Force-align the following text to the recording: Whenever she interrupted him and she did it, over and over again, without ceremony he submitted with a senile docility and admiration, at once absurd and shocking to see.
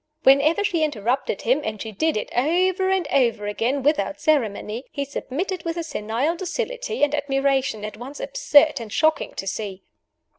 Whenever 0.23 0.63
she 0.63 0.83
interrupted 0.83 1.43
him 1.43 1.61
and 1.63 1.79
she 1.79 1.91
did 1.91 2.17
it, 2.17 2.31
over 2.35 2.89
and 2.89 3.07
over 3.09 3.45
again, 3.45 3.83
without 3.83 4.19
ceremony 4.19 4.83
he 4.91 5.05
submitted 5.05 5.63
with 5.63 5.77
a 5.77 5.83
senile 5.83 6.35
docility 6.35 7.03
and 7.03 7.13
admiration, 7.13 7.85
at 7.85 7.97
once 7.97 8.19
absurd 8.19 8.81
and 8.81 8.91
shocking 8.91 9.35
to 9.35 9.45
see. 9.45 9.83